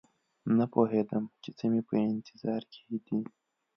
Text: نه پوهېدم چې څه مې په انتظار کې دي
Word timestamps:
نه 0.57 0.65
پوهېدم 0.73 1.23
چې 1.41 1.49
څه 1.57 1.65
مې 1.71 1.81
په 1.87 1.93
انتظار 2.09 2.61
کې 2.71 2.81
دي 3.05 3.19